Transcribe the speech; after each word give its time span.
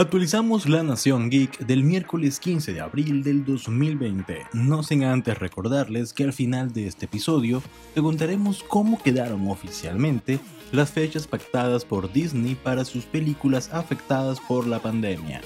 Actualizamos 0.00 0.66
la 0.66 0.82
Nación 0.82 1.28
Geek 1.28 1.58
del 1.58 1.84
miércoles 1.84 2.40
15 2.40 2.72
de 2.72 2.80
abril 2.80 3.22
del 3.22 3.44
2020, 3.44 4.46
no 4.54 4.82
sin 4.82 5.04
antes 5.04 5.38
recordarles 5.38 6.14
que 6.14 6.24
al 6.24 6.32
final 6.32 6.72
de 6.72 6.86
este 6.86 7.04
episodio 7.04 7.62
te 7.92 8.00
contaremos 8.00 8.62
cómo 8.62 9.02
quedaron 9.02 9.50
oficialmente 9.50 10.40
las 10.72 10.90
fechas 10.90 11.26
pactadas 11.26 11.84
por 11.84 12.10
Disney 12.14 12.54
para 12.54 12.86
sus 12.86 13.04
películas 13.04 13.68
afectadas 13.74 14.40
por 14.40 14.66
la 14.66 14.78
pandemia. 14.78 15.42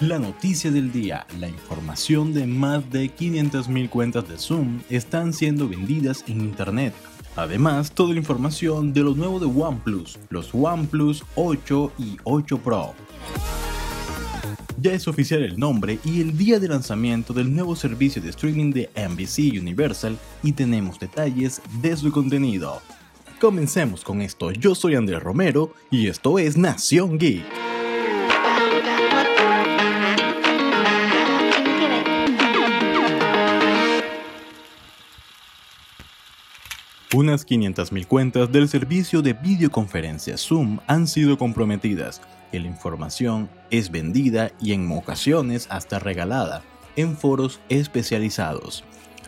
La 0.00 0.18
noticia 0.18 0.70
del 0.70 0.92
día, 0.92 1.26
la 1.38 1.46
información 1.46 2.32
de 2.32 2.46
más 2.46 2.90
de 2.90 3.14
500.000 3.14 3.90
cuentas 3.90 4.26
de 4.26 4.38
Zoom 4.38 4.80
están 4.88 5.34
siendo 5.34 5.68
vendidas 5.68 6.24
en 6.26 6.40
Internet 6.40 6.94
Además, 7.36 7.92
toda 7.92 8.12
la 8.12 8.18
información 8.18 8.92
de 8.92 9.02
lo 9.02 9.14
nuevo 9.14 9.38
de 9.38 9.46
OnePlus, 9.46 10.18
los 10.30 10.50
OnePlus 10.52 11.24
8 11.36 11.92
y 11.98 12.16
8 12.24 12.58
Pro. 12.58 12.94
Ya 14.80 14.92
es 14.92 15.06
oficial 15.08 15.42
el 15.42 15.58
nombre 15.58 15.98
y 16.04 16.22
el 16.22 16.36
día 16.36 16.58
de 16.58 16.68
lanzamiento 16.68 17.34
del 17.34 17.54
nuevo 17.54 17.76
servicio 17.76 18.22
de 18.22 18.30
streaming 18.30 18.72
de 18.72 18.90
NBC 18.96 19.60
Universal 19.60 20.18
y 20.42 20.52
tenemos 20.52 20.98
detalles 20.98 21.60
de 21.82 21.96
su 21.96 22.10
contenido. 22.10 22.80
Comencemos 23.40 24.04
con 24.04 24.22
esto, 24.22 24.50
yo 24.52 24.74
soy 24.74 24.94
Andrés 24.94 25.22
Romero 25.22 25.74
y 25.90 26.08
esto 26.08 26.38
es 26.38 26.56
Nación 26.56 27.18
Geek. 27.18 27.69
Unas 37.12 37.46
500.000 37.46 38.06
cuentas 38.06 38.52
del 38.52 38.68
servicio 38.68 39.20
de 39.20 39.32
videoconferencia 39.32 40.36
Zoom 40.36 40.78
han 40.86 41.08
sido 41.08 41.36
comprometidas 41.36 42.20
la 42.58 42.66
información 42.66 43.48
es 43.70 43.90
vendida 43.90 44.50
y 44.60 44.72
en 44.72 44.90
ocasiones 44.90 45.66
hasta 45.70 45.98
regalada 45.98 46.62
en 46.96 47.16
foros 47.16 47.60
especializados. 47.68 48.84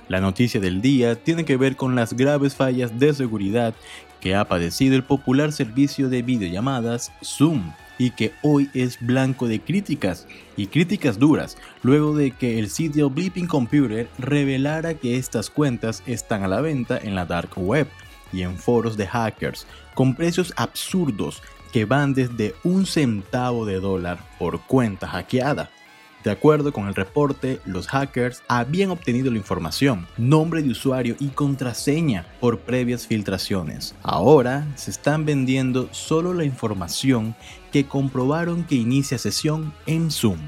La 0.09 0.21
noticia 0.21 0.61
del 0.61 0.83
día 0.83 1.15
tiene 1.15 1.45
que 1.45 1.57
ver 1.57 1.77
con 1.77 1.95
las 1.95 2.15
graves 2.15 2.55
fallas 2.57 2.99
de 2.99 3.15
seguridad 3.15 3.75
que 4.21 4.35
ha 4.35 4.45
padecido 4.45 4.97
el 4.97 5.05
popular 5.05 5.53
servicio 5.53 6.09
de 6.09 6.23
videollamadas 6.23 7.13
Zoom 7.25 7.73
y 7.99 8.11
que 8.11 8.33
hoy 8.43 8.71
es 8.75 8.99
blanco 9.01 9.49
de 9.49 9.61
críticas 9.61 10.27
y 10.57 10.67
críticas 10.67 11.19
duras 11.19 11.57
luego 11.83 12.17
de 12.17 12.31
que 12.33 12.59
el 12.59 12.71
sitio 12.71 13.11
Bleeping 13.11 13.47
Computer 13.47 14.09
revelara 14.19 14.95
que 14.95 15.17
estas 15.17 15.51
cuentas 15.51 16.03
están 16.07 16.43
a 16.43 16.49
la 16.49 16.61
venta 16.61 16.99
en 16.99 17.15
la 17.15 17.27
dark 17.27 17.51
web 17.57 17.87
y 18.33 18.43
en 18.43 18.57
foros 18.57 18.97
de 18.97 19.07
hackers 19.07 19.67
con 19.95 20.15
precios 20.15 20.53
absurdos 20.57 21.43
que 21.73 21.85
van 21.85 22.15
desde 22.15 22.55
un 22.65 22.87
centavo 22.87 23.65
de 23.65 23.81
dólar 23.81 24.19
por 24.39 24.61
cuenta 24.63 25.09
hackeada. 25.09 25.71
De 26.25 26.31
acuerdo 26.31 26.73
con 26.73 26.87
el 26.87 26.95
reporte, 26.95 27.61
los 27.65 27.89
hackers 27.89 28.43
habían 28.47 28.91
obtenido 28.91 29.31
la 29.31 29.39
información, 29.39 30.07
nombre 30.17 30.63
de 30.63 30.71
usuario 30.71 31.17
y 31.19 31.29
contraseña 31.29 32.27
por 32.41 32.61
previas 32.61 33.09
filtraciones. 33.09 33.97
Ahora 34.03 34.67
se 34.77 34.93
están 34.93 35.25
vendiendo 35.25 35.89
solo 35.91 36.33
la 36.33 36.45
información 36.45 37.35
que 37.73 37.87
comprobaron 37.87 38.63
que 38.65 38.77
inicia 38.77 39.19
sesión 39.19 39.73
en 39.87 40.13
Zoom. 40.13 40.39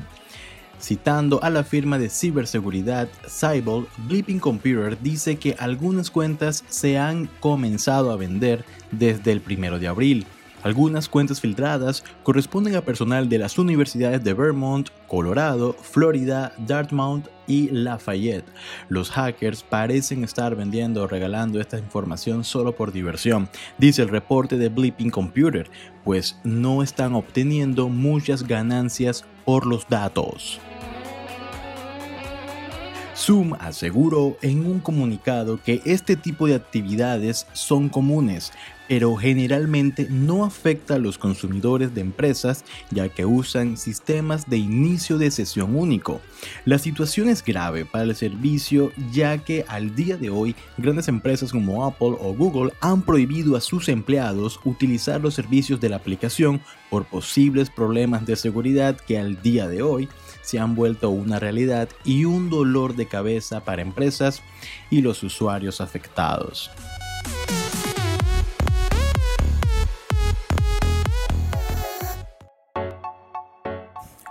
Citando 0.80 1.42
a 1.42 1.50
la 1.50 1.64
firma 1.64 1.98
de 1.98 2.11
ciberseguridad 2.11 3.08
Cybol, 3.27 3.89
Bleeping 4.06 4.39
Computer 4.39 5.00
dice 5.00 5.36
que 5.36 5.56
algunas 5.58 6.11
cuentas 6.11 6.62
se 6.69 6.98
han 6.98 7.27
comenzado 7.41 8.12
a 8.12 8.17
vender 8.17 8.64
desde 8.91 9.33
el 9.33 9.42
1 9.45 9.78
de 9.78 9.89
abril 9.89 10.27
algunas 10.65 11.11
cuentas 11.11 11.43
filtradas 11.43 12.03
corresponden 12.23 12.75
a 12.75 12.81
personal 12.81 13.29
de 13.29 13.39
las 13.39 13.59
universidades 13.59 14.25
de 14.25 14.33
Vermont, 14.33 14.89
Colorado, 15.07 15.75
Florida, 15.75 16.55
Dartmouth 16.59 17.29
y 17.47 17.69
Lafayette. 17.69 18.47
Los 18.89 19.11
hackers 19.11 19.63
parecen 19.63 20.24
estar 20.24 20.57
vendiendo 20.57 21.03
o 21.03 21.07
regalando 21.07 21.61
esta 21.61 21.79
información 21.79 22.45
solo 22.45 22.74
por 22.74 22.92
diversión, 22.92 23.51
dice 23.77 24.01
el 24.03 24.08
reporte 24.08 24.57
de 24.57 24.70
Bleeping 24.70 25.11
Computer, 25.11 25.70
pues 26.03 26.41
no 26.45 26.83
están 26.83 27.14
obteniendo 27.14 27.91
muchas 27.91 28.48
ganancias 28.48 29.27
por 29.45 29.67
los 29.67 29.86
datos. 29.86 30.58
Zoom 33.17 33.55
aseguró 33.61 34.36
en 34.42 34.67
un 34.67 34.80
comunicado 34.80 35.61
que 35.63 35.80
este 35.85 36.17
tipo 36.17 36.47
de 36.48 36.57
actividades 36.57 37.47
son 37.53 37.89
comunes, 37.89 38.53
pero 38.89 39.17
generalmente 39.17 40.08
no 40.11 40.45
afecta 40.45 40.95
a 40.95 40.98
los 40.98 41.18
consumidores 41.18 41.95
de 41.95 42.00
empresas 42.00 42.64
ya 42.90 43.08
que 43.08 43.24
usan 43.24 43.77
sistemas 43.77 44.48
de 44.48 44.58
inicio 44.58 45.18
de 45.18 45.30
sesión 45.30 45.77
único. 45.77 46.20
La 46.64 46.78
situación 46.78 47.28
es 47.28 47.44
grave 47.44 47.84
para 47.84 48.05
el 48.05 48.14
servicio 48.14 48.92
ya 49.12 49.39
que 49.39 49.64
al 49.68 49.94
día 49.94 50.17
de 50.17 50.30
hoy 50.30 50.55
grandes 50.77 51.08
empresas 51.08 51.52
como 51.52 51.84
Apple 51.86 52.17
o 52.20 52.34
Google 52.34 52.73
han 52.80 53.02
prohibido 53.02 53.56
a 53.56 53.61
sus 53.61 53.89
empleados 53.89 54.61
utilizar 54.64 55.20
los 55.20 55.34
servicios 55.34 55.80
de 55.80 55.89
la 55.89 55.96
aplicación 55.96 56.61
por 56.90 57.06
posibles 57.06 57.70
problemas 57.70 58.27
de 58.27 58.36
seguridad 58.36 58.96
que 58.96 59.18
al 59.18 59.40
día 59.42 59.67
de 59.68 59.83
hoy 59.83 60.08
se 60.42 60.58
han 60.58 60.74
vuelto 60.74 61.11
una 61.11 61.40
realidad 61.40 61.89
y 62.05 62.27
un 62.27 62.50
dolor 62.50 62.94
de 62.96 63.06
cabeza 63.06 63.64
para 63.64 63.83
empresas 63.83 64.42
y 64.90 65.00
los 65.00 65.23
usuarios 65.23 65.80
afectados. 65.80 66.70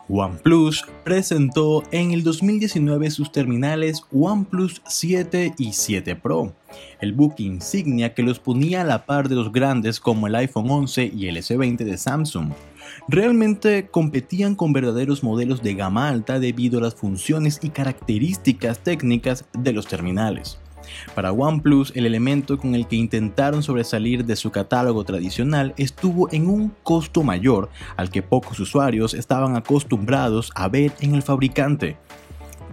OnePlus 0.09 0.85
presentó 1.03 1.83
en 1.91 2.11
el 2.11 2.23
2019 2.23 3.09
sus 3.09 3.31
terminales 3.31 4.03
OnePlus 4.11 4.81
7 4.85 5.53
y 5.57 5.73
7 5.73 6.15
Pro, 6.17 6.53
el 6.99 7.13
buque 7.13 7.43
insignia 7.43 8.13
que 8.13 8.23
los 8.23 8.39
ponía 8.39 8.81
a 8.81 8.85
la 8.85 9.05
par 9.05 9.29
de 9.29 9.35
los 9.35 9.51
grandes 9.51 9.99
como 9.99 10.27
el 10.27 10.35
iPhone 10.35 10.69
11 10.69 11.11
y 11.15 11.27
el 11.27 11.37
S20 11.37 11.77
de 11.77 11.97
Samsung. 11.97 12.51
Realmente 13.07 13.87
competían 13.89 14.55
con 14.55 14.73
verdaderos 14.73 15.23
modelos 15.23 15.63
de 15.63 15.73
gama 15.73 16.09
alta 16.09 16.39
debido 16.39 16.79
a 16.79 16.83
las 16.83 16.95
funciones 16.95 17.59
y 17.61 17.69
características 17.69 18.79
técnicas 18.79 19.45
de 19.53 19.71
los 19.71 19.87
terminales. 19.87 20.59
Para 21.15 21.31
OnePlus, 21.31 21.91
el 21.95 22.05
elemento 22.05 22.57
con 22.57 22.75
el 22.75 22.87
que 22.87 22.95
intentaron 22.95 23.63
sobresalir 23.63 24.25
de 24.25 24.35
su 24.35 24.51
catálogo 24.51 25.03
tradicional 25.03 25.73
estuvo 25.77 26.31
en 26.31 26.47
un 26.47 26.73
costo 26.83 27.23
mayor 27.23 27.69
al 27.97 28.09
que 28.09 28.21
pocos 28.21 28.59
usuarios 28.59 29.13
estaban 29.13 29.55
acostumbrados 29.55 30.51
a 30.55 30.67
ver 30.67 30.93
en 30.99 31.15
el 31.15 31.21
fabricante. 31.21 31.97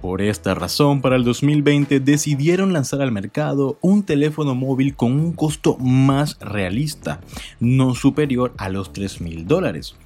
Por 0.01 0.23
esta 0.23 0.55
razón, 0.55 1.03
para 1.03 1.17
el 1.17 1.25
2020 1.25 2.01
decidieron 2.01 2.73
lanzar 2.73 3.03
al 3.03 3.13
mercado 3.13 3.79
un 3.83 4.03
teléfono 4.03 4.55
móvil 4.55 4.97
con 4.97 5.13
un 5.13 5.33
costo 5.33 5.77
más 5.77 6.39
realista, 6.41 7.21
no 7.61 7.95
superior 7.95 8.55
a 8.57 8.71
los 8.71 8.95
3 8.95 9.21
mil 9.21 9.47
dólares, 9.47 9.97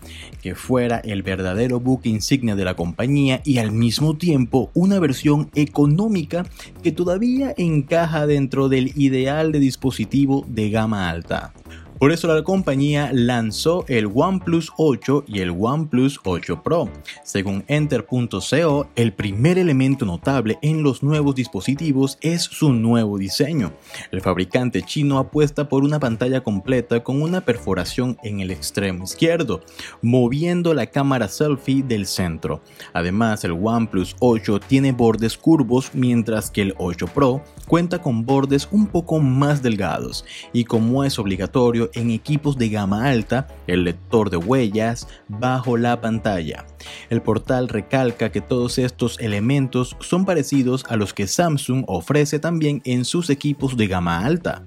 que 0.43 0.57
fuera 0.57 0.99
el 0.99 1.23
verdadero 1.23 1.79
buque 1.79 2.09
insignia 2.09 2.57
de 2.57 2.65
la 2.65 2.75
compañía 2.75 3.41
y 3.45 3.59
al 3.59 3.71
mismo 3.71 4.17
tiempo 4.17 4.73
una 4.75 4.99
versión 4.99 5.49
económica 5.55 6.45
que 6.83 6.91
todavía 6.91 7.55
encaja 7.57 8.27
dentro 8.27 8.69
del 8.69 8.93
ideal 8.97 9.53
de 9.53 9.61
dispositivo 9.61 10.45
de 10.49 10.71
gama 10.71 11.09
alta. 11.09 11.53
Por 11.99 12.11
eso 12.11 12.27
la 12.27 12.43
compañía 12.43 13.11
lanzó 13.13 13.85
el 13.87 14.11
OnePlus 14.13 14.73
8 14.77 15.25
y 15.29 15.39
el 15.39 15.51
OnePlus 15.51 16.21
8 16.25 16.63
Pro. 16.63 16.91
Según 17.23 17.65
Enter.co, 17.69 18.89
el 18.97 19.13
primer 19.13 19.59
elemento 19.59 20.05
notable 20.05 20.59
en 20.61 20.83
los 20.83 21.05
nuevos 21.05 21.37
dispositivos 21.37 22.19
es 22.21 22.43
su 22.43 22.73
nuevo 22.73 23.17
diseño. 23.17 23.73
El 24.11 24.21
fabricante 24.21 24.83
chino 24.83 25.19
apuesta 25.19 25.69
por 25.69 25.85
una 25.85 26.01
pantalla 26.01 26.43
completa 26.43 27.05
con 27.05 27.23
una 27.23 27.43
perforación 27.43 28.19
en 28.25 28.41
el 28.41 28.51
extremo 28.51 29.05
izquierdo, 29.05 29.63
moviendo 30.03 30.75
la 30.75 30.87
cámara 30.87 31.29
selfie 31.29 31.85
del 31.85 32.07
centro. 32.07 32.61
Además, 32.93 33.45
el 33.45 33.53
OnePlus 33.53 34.17
8 34.19 34.61
tiene 34.61 34.91
bordes 34.93 35.39
curvos, 35.39 35.93
mientras 35.95 36.51
que 36.51 36.63
el 36.63 36.75
8 36.77 37.07
Pro 37.07 37.43
cuenta 37.69 38.03
con 38.03 38.27
bordes 38.27 38.69
un 38.73 38.89
poco 38.89 39.21
más 39.21 39.63
delgados 39.63 40.25
y 40.53 40.65
como 40.65 41.05
es 41.05 41.19
obligatorio 41.19 41.91
en 41.95 42.11
equipos 42.11 42.59
de 42.59 42.69
gama 42.69 43.09
alta 43.09 43.47
el 43.67 43.85
lector 43.85 44.31
de 44.31 44.37
huellas 44.37 45.09
bajo 45.29 45.77
la 45.77 46.01
pantalla. 46.01 46.67
El 47.11 47.23
portal 47.23 47.69
recalca 47.69 48.31
que 48.31 48.41
todos 48.41 48.79
estos 48.79 49.19
elementos 49.21 49.97
son 50.01 50.25
parecidos 50.25 50.85
a 50.89 50.97
los 50.97 51.15
que 51.15 51.27
Samsung 51.27 51.85
ofrece 51.87 52.39
también 52.39 52.83
en 52.85 53.05
sus 53.05 53.31
equipos 53.31 53.77
de 53.77 53.87
gama 53.87 54.25
alta. 54.25 54.67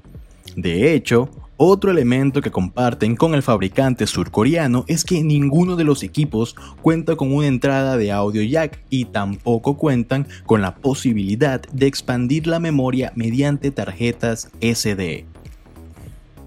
De 0.56 0.94
hecho, 0.94 1.30
otro 1.60 1.90
elemento 1.90 2.42
que 2.42 2.52
comparten 2.52 3.16
con 3.16 3.34
el 3.34 3.42
fabricante 3.42 4.06
surcoreano 4.06 4.86
es 4.88 5.04
que 5.04 5.24
ninguno 5.24 5.76
de 5.76 5.84
los 5.84 6.04
equipos 6.04 6.56
cuenta 6.84 7.16
con 7.16 7.34
una 7.34 7.48
entrada 7.48 7.98
de 7.98 8.12
audio 8.12 8.44
jack 8.44 8.80
y 8.92 9.06
tampoco 9.06 9.76
cuentan 9.76 10.28
con 10.46 10.62
la 10.62 10.76
posibilidad 10.76 11.62
de 11.72 11.88
expandir 11.88 12.46
la 12.46 12.60
memoria 12.60 13.12
mediante 13.16 13.72
tarjetas 13.72 14.52
SD. 14.62 15.26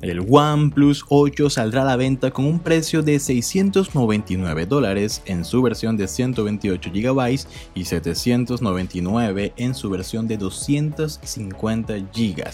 El 0.03 0.25
OnePlus 0.27 1.05
8 1.11 1.51
saldrá 1.51 1.83
a 1.83 1.85
la 1.85 1.97
venta 1.97 2.31
con 2.31 2.47
un 2.47 2.59
precio 2.59 3.03
de 3.03 3.19
699 3.19 4.65
dólares 4.65 5.21
en 5.27 5.45
su 5.45 5.61
versión 5.61 5.99
de 5.99 6.09
128 6.09 6.91
GB 6.91 7.47
y 7.75 7.85
799 7.85 9.53
en 9.59 9.75
su 9.75 9.91
versión 9.91 10.27
de 10.27 10.39
250 10.39 11.99
GB, 11.99 12.45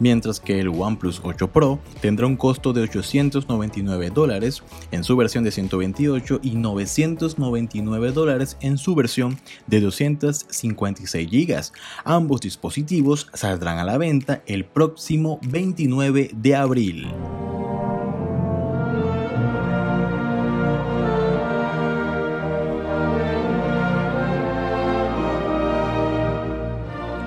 mientras 0.00 0.40
que 0.40 0.58
el 0.58 0.68
OnePlus 0.68 1.20
8 1.22 1.46
Pro 1.52 1.78
tendrá 2.00 2.26
un 2.26 2.36
costo 2.36 2.72
de 2.72 2.82
899 2.82 4.10
dólares 4.10 4.64
en 4.90 5.04
su 5.04 5.16
versión 5.16 5.44
de 5.44 5.52
128 5.52 6.40
y 6.42 6.56
999 6.56 8.10
dólares 8.10 8.56
en 8.60 8.78
su 8.78 8.96
versión 8.96 9.38
de 9.68 9.80
256 9.80 11.30
GB. 11.30 11.62
Ambos 12.04 12.40
dispositivos 12.40 13.28
saldrán 13.32 13.78
a 13.78 13.84
la 13.84 13.96
venta 13.96 14.42
el 14.46 14.64
próximo 14.64 15.38
29 15.44 16.30
de 16.34 16.56
abril. 16.56 16.95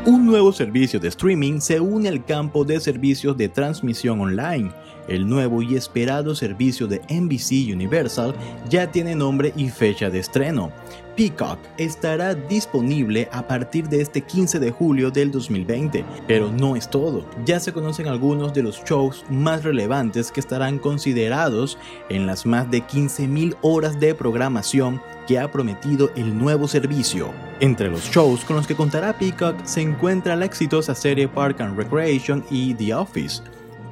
Un 0.06 0.26
nuevo 0.26 0.52
servicio 0.52 1.00
de 1.00 1.08
streaming 1.10 1.60
se 1.60 1.80
une 1.80 2.10
al 2.10 2.26
campo 2.26 2.64
de 2.66 2.80
servicios 2.80 3.38
de 3.38 3.50
transmisión 3.50 4.22
online. 4.22 4.72
El 5.10 5.28
nuevo 5.28 5.64
y 5.64 5.76
esperado 5.76 6.36
servicio 6.36 6.88
de 6.88 7.02
NBC 7.10 7.74
Universal 7.74 8.36
ya 8.70 8.92
tiene 8.92 9.16
nombre 9.16 9.52
y 9.58 9.70
fecha 9.70 10.10
de 10.10 10.20
estreno. 10.20 10.72
Peacock 11.20 11.60
estará 11.78 12.34
disponible 12.34 13.28
a 13.34 13.46
partir 13.46 13.90
de 13.90 14.00
este 14.00 14.22
15 14.22 14.60
de 14.60 14.72
julio 14.72 15.12
del 15.12 15.32
2020, 15.32 16.06
pero 16.28 16.50
no 16.50 16.78
es 16.78 16.90
todo. 16.90 17.26
Ya 17.44 17.60
se 17.60 17.74
conocen 17.74 18.08
algunos 18.08 18.54
de 18.54 18.64
los 18.64 18.82
shows 18.86 19.26
más 19.30 19.66
relevantes 19.66 20.32
que 20.32 20.40
estarán 20.40 20.80
considerados 20.80 21.78
en 22.08 22.26
las 22.26 22.46
más 22.46 22.72
de 22.72 22.84
15.000 22.84 23.58
horas 23.62 24.00
de 24.00 24.16
programación 24.16 25.02
que 25.28 25.40
ha 25.40 25.52
prometido 25.52 26.10
el 26.16 26.38
nuevo 26.38 26.70
servicio. 26.70 27.34
Entre 27.60 27.90
los 27.90 28.10
shows 28.10 28.46
con 28.46 28.56
los 28.56 28.66
que 28.66 28.76
contará 28.76 29.18
Peacock 29.18 29.66
se 29.66 29.82
encuentra 29.82 30.38
la 30.38 30.46
exitosa 30.46 30.96
serie 30.96 31.28
Park 31.28 31.60
and 31.60 31.78
Recreation 31.78 32.46
y 32.50 32.76
The 32.76 32.94
Office 32.94 33.42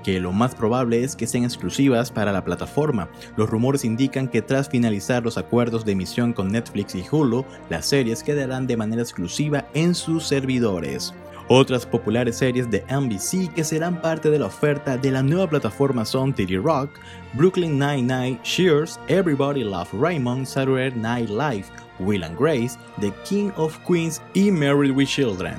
que 0.08 0.22
lo 0.22 0.32
más 0.32 0.56
probable 0.56 1.04
es 1.04 1.18
que 1.18 1.28
sean 1.28 1.44
exclusivas 1.44 2.12
para 2.12 2.32
la 2.32 2.46
plataforma. 2.46 3.10
Los 3.36 3.50
rumores 3.50 3.84
indican 3.84 4.30
que 4.30 4.42
tras 4.42 4.70
finalizar 4.70 5.22
los 5.22 5.38
acuerdos 5.38 5.84
de 5.84 5.92
emisión 5.92 6.32
con 6.32 6.48
Netflix 6.48 6.96
y 6.96 7.04
Hulu, 7.12 7.44
las 7.70 7.88
series 7.88 8.24
quedarán 8.24 8.68
de 8.68 8.78
manera 8.78 9.02
exclusiva 9.02 9.68
en 9.74 9.94
sus 9.94 10.26
servidores. 10.26 11.14
Otras 11.50 11.86
populares 11.86 12.38
series 12.38 12.72
de 12.72 12.86
NBC 12.90 13.54
que 13.54 13.66
serán 13.66 14.02
parte 14.02 14.30
de 14.30 14.40
la 14.40 14.46
oferta 14.46 14.96
de 14.96 15.12
la 15.12 15.22
nueva 15.22 15.50
plataforma 15.50 16.06
son 16.06 16.34
TD 16.34 16.56
Rock, 16.64 16.90
Brooklyn 17.34 17.78
Nine-Nine, 17.78 18.40
Shears, 18.44 18.98
Everybody 19.10 19.66
Love 19.66 19.90
Raymond, 19.92 20.46
Saturday 20.46 20.98
Night 20.98 21.30
Live, 21.30 21.66
Will 22.00 22.24
and 22.24 22.38
Grace, 22.38 22.78
The 23.02 23.12
King 23.28 23.52
of 23.58 23.78
Queens 23.86 24.22
y 24.34 24.52
Married 24.52 24.96
with 24.96 25.10
Children. 25.10 25.58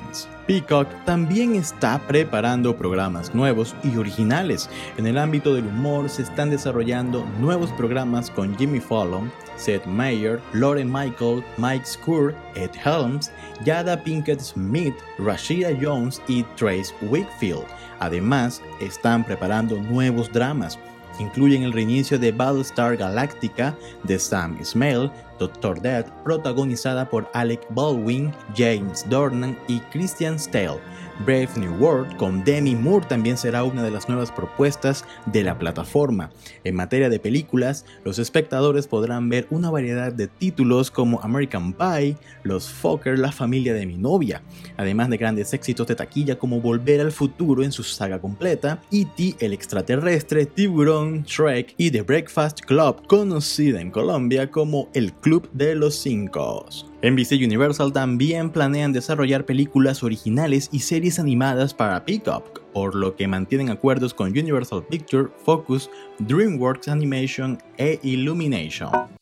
Peacock 0.49 0.87
también 1.05 1.53
está 1.53 1.99
preparando 2.07 2.75
programas 2.75 3.35
nuevos 3.35 3.75
y 3.83 3.95
originales. 3.97 4.67
En 4.97 5.05
el 5.05 5.19
ámbito 5.19 5.53
del 5.53 5.67
humor 5.67 6.09
se 6.09 6.23
están 6.23 6.49
desarrollando 6.49 7.23
nuevos 7.39 7.71
programas 7.73 8.31
con 8.31 8.57
Jimmy 8.57 8.79
Fallon, 8.79 9.31
Seth 9.57 9.85
Meyer, 9.85 10.41
Lauren 10.53 10.91
Michael, 10.91 11.43
Mike 11.59 11.85
Skur, 11.85 12.33
Ed 12.55 12.71
Helms, 12.83 13.31
Yada 13.63 14.03
Pinkett 14.03 14.39
Smith, 14.39 14.95
Rashida 15.19 15.69
Jones 15.79 16.19
y 16.27 16.41
Trace 16.55 16.95
Wakefield. 17.03 17.67
Además, 17.99 18.59
están 18.81 19.23
preparando 19.23 19.77
nuevos 19.77 20.31
dramas 20.33 20.79
incluyen 21.19 21.63
el 21.63 21.73
reinicio 21.73 22.17
de 22.17 22.31
Battlestar 22.31 22.97
Galactica 22.97 23.77
de 24.03 24.17
Sam 24.17 24.57
Ismail, 24.59 25.11
Doctor 25.39 25.81
Death, 25.81 26.09
protagonizada 26.23 27.09
por 27.09 27.29
Alec 27.33 27.65
Baldwin, 27.69 28.33
James 28.55 29.05
Dornan 29.09 29.57
y 29.67 29.79
Christian 29.91 30.37
Stale. 30.39 30.79
Brave 31.19 31.49
New 31.57 31.75
World 31.75 32.15
con 32.17 32.43
Demi 32.43 32.75
Moore 32.75 33.05
también 33.07 33.37
será 33.37 33.63
una 33.63 33.83
de 33.83 33.91
las 33.91 34.07
nuevas 34.07 34.31
propuestas 34.31 35.05
de 35.25 35.43
la 35.43 35.59
plataforma. 35.59 36.31
En 36.63 36.75
materia 36.75 37.09
de 37.09 37.19
películas, 37.19 37.85
los 38.05 38.19
espectadores 38.19 38.87
podrán 38.87 39.27
ver 39.29 39.45
una 39.49 39.69
variedad 39.69 40.13
de 40.13 40.27
títulos 40.27 40.91
como 40.91 41.19
American 41.21 41.73
Pie, 41.73 42.15
Los 42.43 42.69
Fokker, 42.69 43.19
La 43.19 43.31
familia 43.31 43.73
de 43.73 43.85
mi 43.85 43.97
novia, 43.97 44.41
además 44.77 45.09
de 45.09 45.17
grandes 45.17 45.53
éxitos 45.53 45.87
de 45.87 45.95
taquilla 45.95 46.39
como 46.39 46.61
Volver 46.61 47.01
al 47.01 47.11
futuro 47.11 47.63
en 47.63 47.71
su 47.71 47.83
saga 47.83 48.19
completa, 48.19 48.81
E.T. 48.91 49.35
el 49.39 49.53
extraterrestre, 49.53 50.45
Tiburón, 50.45 51.23
Shrek 51.23 51.73
y 51.77 51.91
The 51.91 52.01
Breakfast 52.01 52.61
Club, 52.61 53.05
conocida 53.07 53.81
en 53.81 53.91
Colombia 53.91 54.49
como 54.49 54.89
el 54.93 55.13
Club 55.13 55.49
de 55.51 55.75
los 55.75 55.95
Cinco. 55.95 56.65
NBC 57.01 57.45
Universal 57.45 57.93
también 57.93 58.49
planean 58.49 58.91
desarrollar 58.91 59.45
películas 59.45 60.03
originales 60.03 60.67
y 60.73 60.79
series 60.79 61.17
animadas 61.17 61.73
para 61.73 62.03
Peacock, 62.03 62.61
por 62.73 62.93
lo 62.93 63.15
que 63.15 63.25
mantienen 63.25 63.69
acuerdos 63.69 64.13
con 64.13 64.31
Universal 64.31 64.85
Pictures, 64.85 65.29
Focus, 65.45 65.89
DreamWorks 66.19 66.89
Animation 66.89 67.57
e 67.77 67.99
Illumination. 68.03 69.18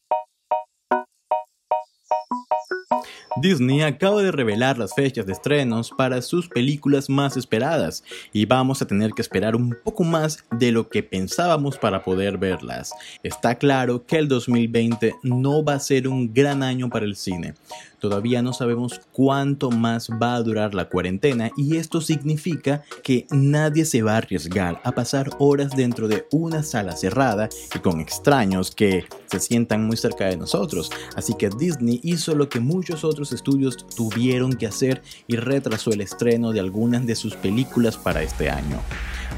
Disney 3.41 3.81
acaba 3.81 4.23
de 4.23 4.31
revelar 4.31 4.77
las 4.77 4.95
fechas 4.95 5.25
de 5.25 5.33
estrenos 5.33 5.91
para 5.95 6.21
sus 6.21 6.47
películas 6.47 7.09
más 7.09 7.37
esperadas 7.37 8.03
y 8.33 8.45
vamos 8.45 8.81
a 8.81 8.87
tener 8.87 9.11
que 9.11 9.21
esperar 9.21 9.55
un 9.55 9.77
poco 9.83 10.03
más 10.03 10.43
de 10.51 10.71
lo 10.71 10.89
que 10.89 11.03
pensábamos 11.03 11.77
para 11.77 12.03
poder 12.03 12.37
verlas. 12.37 12.93
Está 13.21 13.55
claro 13.55 14.05
que 14.05 14.17
el 14.17 14.27
2020 14.27 15.15
no 15.21 15.63
va 15.63 15.73
a 15.73 15.79
ser 15.79 16.07
un 16.07 16.33
gran 16.33 16.63
año 16.63 16.89
para 16.89 17.05
el 17.05 17.15
cine. 17.15 17.53
Todavía 17.99 18.43
no 18.43 18.53
sabemos 18.53 19.01
cuánto 19.11 19.71
más 19.71 20.09
va 20.09 20.35
a 20.35 20.41
durar 20.43 20.75
la 20.75 20.87
cuarentena 20.87 21.51
y 21.57 21.77
esto 21.77 21.99
significa 21.99 22.83
que 23.03 23.25
nadie 23.31 23.85
se 23.85 24.03
va 24.03 24.13
a 24.13 24.17
arriesgar 24.17 24.79
a 24.83 24.91
pasar 24.91 25.31
horas 25.39 25.75
dentro 25.75 26.07
de 26.07 26.27
una 26.31 26.61
sala 26.61 26.95
cerrada 26.95 27.49
y 27.75 27.79
con 27.79 27.99
extraños 27.99 28.69
que 28.69 29.05
se 29.27 29.39
sientan 29.39 29.85
muy 29.85 29.97
cerca 29.97 30.25
de 30.25 30.37
nosotros. 30.37 30.89
Así 31.15 31.33
que 31.35 31.49
Disney 31.49 31.99
hizo 32.03 32.35
lo 32.35 32.49
que 32.49 32.59
muchos 32.59 33.03
otros 33.03 33.31
estudios 33.31 33.85
tuvieron 33.95 34.53
que 34.53 34.67
hacer 34.67 35.01
y 35.27 35.35
retrasó 35.35 35.91
el 35.91 36.01
estreno 36.01 36.51
de 36.51 36.59
algunas 36.59 37.05
de 37.05 37.15
sus 37.15 37.35
películas 37.35 37.97
para 37.97 38.23
este 38.23 38.49
año. 38.49 38.81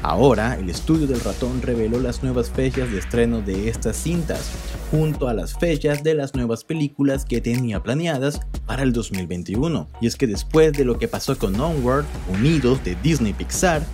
Ahora, 0.02 0.54
el 0.54 0.70
estudio 0.70 1.06
del 1.06 1.20
ratón 1.20 1.60
reveló 1.60 2.00
las 2.00 2.22
nuevas 2.22 2.48
fechas 2.48 2.90
de 2.90 2.98
estreno 2.98 3.42
de 3.42 3.68
estas 3.68 3.96
cintas, 3.96 4.50
junto 4.90 5.28
a 5.28 5.34
las 5.34 5.58
fechas 5.58 6.02
de 6.02 6.14
las 6.14 6.34
nuevas 6.34 6.64
películas 6.64 7.26
que 7.26 7.42
tenía 7.42 7.82
planeadas 7.82 8.40
para 8.64 8.82
el 8.82 8.94
2021. 8.94 9.88
Y 10.00 10.06
es 10.06 10.16
que 10.16 10.26
después 10.26 10.72
de 10.72 10.86
lo 10.86 10.98
que 10.98 11.06
pasó 11.06 11.36
con 11.36 11.60
Onward, 11.60 12.06
unidos 12.32 12.82
de 12.82 12.96
Disney 13.02 13.34
Pixar, 13.34 13.84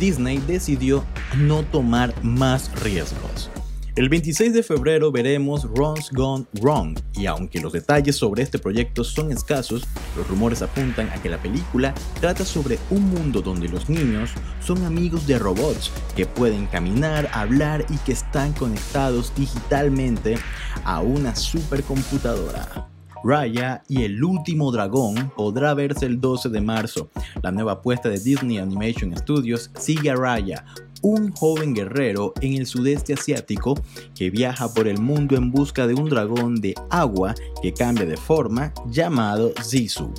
Disney 0.00 0.42
decidió 0.48 1.04
no 1.36 1.62
tomar 1.62 2.12
más 2.24 2.70
riesgos. 2.82 3.50
El 3.94 4.08
26 4.08 4.54
de 4.54 4.62
febrero 4.62 5.12
veremos 5.12 5.64
Ron's 5.64 6.10
Gone 6.12 6.46
Wrong 6.62 6.98
y 7.14 7.26
aunque 7.26 7.60
los 7.60 7.74
detalles 7.74 8.16
sobre 8.16 8.42
este 8.42 8.58
proyecto 8.58 9.04
son 9.04 9.30
escasos, 9.30 9.86
los 10.16 10.26
rumores 10.28 10.62
apuntan 10.62 11.10
a 11.10 11.20
que 11.20 11.28
la 11.28 11.36
película 11.36 11.92
trata 12.18 12.42
sobre 12.42 12.78
un 12.88 13.10
mundo 13.10 13.42
donde 13.42 13.68
los 13.68 13.90
niños 13.90 14.30
son 14.64 14.82
amigos 14.86 15.26
de 15.26 15.38
robots 15.38 15.92
que 16.16 16.24
pueden 16.24 16.68
caminar, 16.68 17.28
hablar 17.34 17.84
y 17.90 17.98
que 17.98 18.12
están 18.12 18.54
conectados 18.54 19.30
digitalmente 19.36 20.36
a 20.84 21.02
una 21.02 21.36
supercomputadora. 21.36 22.88
Raya 23.22 23.82
y 23.88 24.04
el 24.04 24.24
último 24.24 24.72
dragón 24.72 25.30
podrá 25.36 25.74
verse 25.74 26.06
el 26.06 26.18
12 26.18 26.48
de 26.48 26.60
marzo. 26.60 27.10
La 27.42 27.52
nueva 27.52 27.72
apuesta 27.72 28.08
de 28.08 28.18
Disney 28.18 28.56
Animation 28.56 29.16
Studios 29.16 29.70
sigue 29.78 30.10
a 30.10 30.16
Raya, 30.16 30.64
un 31.02 31.32
joven 31.32 31.74
guerrero 31.74 32.32
en 32.40 32.54
el 32.54 32.66
sudeste 32.66 33.14
asiático 33.14 33.74
que 34.14 34.30
viaja 34.30 34.72
por 34.72 34.88
el 34.88 34.98
mundo 34.98 35.36
en 35.36 35.50
busca 35.50 35.86
de 35.86 35.94
un 35.94 36.08
dragón 36.08 36.60
de 36.60 36.74
agua 36.90 37.34
que 37.62 37.74
cambia 37.74 38.06
de 38.06 38.16
forma 38.16 38.72
llamado 38.86 39.52
Zizu. 39.62 40.12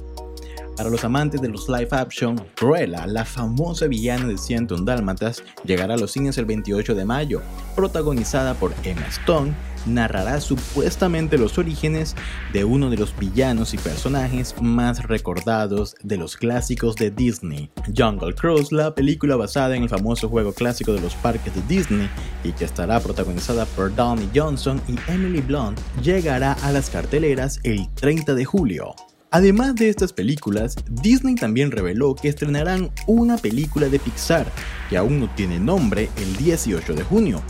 Para 0.76 0.90
los 0.90 1.04
amantes 1.04 1.40
de 1.40 1.50
los 1.50 1.70
live 1.70 1.90
action, 1.92 2.36
Cruella, 2.56 3.06
la 3.06 3.26
famosa 3.26 3.86
villana 3.86 4.28
de 4.28 4.38
101 4.38 4.84
Dálmatas, 4.84 5.44
llegará 5.64 5.94
a 5.94 5.98
los 5.98 6.12
cines 6.12 6.38
el 6.40 6.46
28 6.46 6.96
de 6.96 7.06
mayo, 7.06 7.42
protagonizada 7.76 8.56
por 8.56 8.74
Emma 8.84 9.06
Stone, 9.08 9.54
narrará 9.86 10.42
supuestamente 10.42 11.38
los 11.38 11.58
orígenes 11.58 12.16
de 12.52 12.64
uno 12.64 12.90
de 12.90 12.98
los 12.98 13.18
villanos 13.18 13.74
y 13.74 13.78
personajes 13.78 14.56
más 14.62 15.04
recordados 15.04 15.96
de 16.04 16.18
los 16.18 16.38
clásicos 16.38 16.96
de 16.96 17.12
Disney. 17.12 17.70
Jungle 17.96 18.34
Cruise, 18.36 18.72
la 18.72 18.94
película 18.96 19.36
basada 19.36 19.76
en 19.76 19.84
el 19.84 19.90
famoso 19.90 20.30
juego 20.30 20.54
clásico 20.54 20.94
de 20.94 21.02
los 21.02 21.16
parques 21.16 21.54
de 21.56 21.62
Disney 21.68 22.10
y 22.44 22.52
que 22.52 22.66
estará 22.66 23.00
protagonizada 23.00 23.66
por 23.66 23.94
Donnie 23.96 24.30
Johnson 24.34 24.82
y 24.88 24.96
Emily 25.12 25.42
Blunt, 25.42 25.80
llegará 26.02 26.54
a 26.64 26.72
las 26.72 26.90
carteleras 26.90 27.60
el 27.64 27.88
30 27.96 28.34
de 28.36 28.46
julio. 28.46 28.96
Además 29.36 29.74
de 29.74 29.90
estas 29.90 30.14
películas, 30.14 30.76
Disney 30.88 31.34
también 31.34 31.72
reveló 31.72 32.14
que 32.14 32.28
estrenarán 32.28 32.92
una 33.08 33.36
película 33.38 33.90
de 33.90 33.98
Pixar, 33.98 34.46
que 34.92 34.98
aún 34.98 35.20
no 35.20 35.28
tiene 35.34 35.60
nombre, 35.60 36.12
el 36.18 36.38
18 36.38 36.94
de 36.94 37.02
junio, 37.02 37.42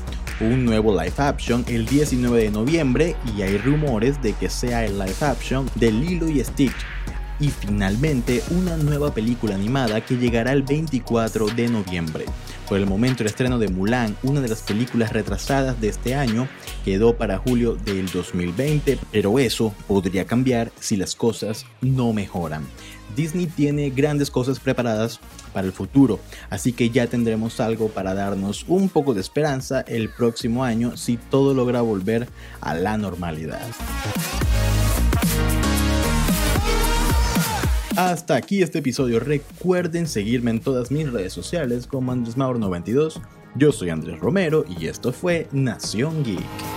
un 0.43 0.65
nuevo 0.65 0.91
live 0.91 1.13
action 1.17 1.63
el 1.67 1.85
19 1.85 2.43
de 2.43 2.51
noviembre 2.51 3.15
y 3.35 3.41
hay 3.41 3.57
rumores 3.57 4.21
de 4.21 4.33
que 4.33 4.49
sea 4.49 4.85
el 4.85 4.99
live 4.99 5.15
action 5.21 5.69
de 5.75 5.91
Lilo 5.91 6.27
y 6.27 6.43
Stitch. 6.43 6.75
Y 7.39 7.49
finalmente 7.49 8.43
una 8.51 8.77
nueva 8.77 9.13
película 9.13 9.55
animada 9.55 10.01
que 10.01 10.17
llegará 10.17 10.51
el 10.51 10.63
24 10.63 11.47
de 11.47 11.67
noviembre. 11.67 12.25
Por 12.67 12.77
el 12.77 12.85
momento 12.85 13.23
el 13.23 13.27
estreno 13.27 13.57
de 13.57 13.69
Mulan, 13.69 14.15
una 14.23 14.41
de 14.41 14.47
las 14.47 14.61
películas 14.61 15.11
retrasadas 15.11 15.79
de 15.81 15.89
este 15.89 16.15
año, 16.15 16.47
quedó 16.85 17.17
para 17.17 17.37
julio 17.37 17.75
del 17.75 18.09
2020, 18.09 18.99
pero 19.11 19.39
eso 19.39 19.73
podría 19.87 20.25
cambiar 20.25 20.71
si 20.79 20.95
las 20.95 21.15
cosas 21.15 21.65
no 21.81 22.13
mejoran. 22.13 22.65
Disney 23.15 23.47
tiene 23.47 23.89
grandes 23.89 24.29
cosas 24.31 24.59
preparadas 24.59 25.19
para 25.53 25.67
el 25.67 25.73
futuro, 25.73 26.19
así 26.49 26.73
que 26.73 26.89
ya 26.89 27.07
tendremos 27.07 27.59
algo 27.59 27.89
para 27.89 28.13
darnos 28.13 28.65
un 28.67 28.89
poco 28.89 29.13
de 29.13 29.21
esperanza 29.21 29.81
el 29.81 30.09
próximo 30.09 30.63
año 30.63 30.97
si 30.97 31.17
todo 31.17 31.53
logra 31.53 31.81
volver 31.81 32.27
a 32.61 32.73
la 32.73 32.97
normalidad. 32.97 33.67
Hasta 37.95 38.35
aquí 38.35 38.63
este 38.63 38.79
episodio. 38.79 39.19
Recuerden 39.19 40.07
seguirme 40.07 40.49
en 40.49 40.61
todas 40.61 40.89
mis 40.89 41.11
redes 41.11 41.31
sociales 41.31 41.85
como 41.85 42.11
AndresMaur92. 42.11 43.21
Yo 43.55 43.71
soy 43.71 43.91
Andrés 43.91 44.19
Romero 44.19 44.65
y 44.67 44.87
esto 44.87 45.13
fue 45.13 45.47
Nación 45.51 46.23
Geek. 46.23 46.72